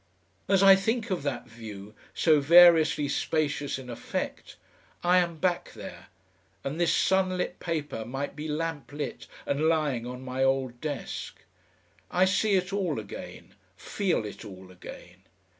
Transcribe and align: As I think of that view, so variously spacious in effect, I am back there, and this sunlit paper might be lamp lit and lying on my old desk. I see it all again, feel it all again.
As 0.47 0.63
I 0.63 0.75
think 0.75 1.11
of 1.11 1.21
that 1.21 1.47
view, 1.47 1.93
so 2.11 2.39
variously 2.39 3.07
spacious 3.07 3.77
in 3.77 3.87
effect, 3.87 4.55
I 5.03 5.19
am 5.19 5.37
back 5.37 5.73
there, 5.73 6.07
and 6.63 6.81
this 6.81 6.91
sunlit 6.91 7.59
paper 7.59 8.03
might 8.03 8.35
be 8.35 8.47
lamp 8.47 8.91
lit 8.91 9.27
and 9.45 9.67
lying 9.69 10.07
on 10.07 10.23
my 10.25 10.43
old 10.43 10.81
desk. 10.81 11.41
I 12.09 12.25
see 12.25 12.55
it 12.55 12.73
all 12.73 12.99
again, 12.99 13.53
feel 13.77 14.25
it 14.25 14.43
all 14.43 14.71
again. 14.71 15.21